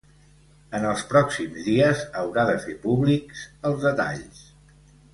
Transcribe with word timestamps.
En 0.77 0.87
els 0.91 1.03
pròxims 1.11 1.61
dies 1.67 2.01
haurà 2.23 2.47
de 2.51 2.57
fer 2.65 2.75
públics 2.89 3.47
els 3.71 3.87
detalls. 3.89 4.43